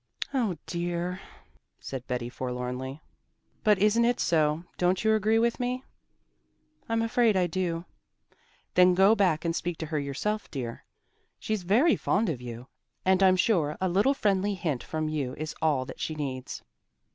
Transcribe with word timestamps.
"Oh, 0.33 0.57
dear!" 0.65 1.21
said 1.79 2.07
Betty 2.07 2.27
forlornly. 2.27 3.01
"But 3.63 3.77
isn't 3.77 4.03
it 4.03 4.19
so? 4.19 4.63
Don't 4.79 5.03
you 5.03 5.13
agree 5.13 5.37
with 5.37 5.59
me?" 5.59 5.83
"I'm 6.89 7.03
afraid 7.03 7.37
I 7.37 7.45
do." 7.45 7.85
"Then 8.73 8.95
go 8.95 9.13
back 9.13 9.45
and 9.45 9.55
speak 9.55 9.77
to 9.77 9.85
her 9.85 9.99
yourself, 9.99 10.49
dear. 10.49 10.85
She's 11.37 11.61
very 11.61 11.95
fond 11.95 12.29
of 12.29 12.41
you, 12.41 12.65
and 13.05 13.21
I'm 13.21 13.35
sure 13.37 13.77
a 13.79 13.87
little 13.87 14.15
friendly 14.15 14.55
hint 14.55 14.81
from 14.81 15.07
you 15.07 15.35
is 15.35 15.53
all 15.61 15.85
that 15.85 15.99
she 15.99 16.15
needs." 16.15 16.63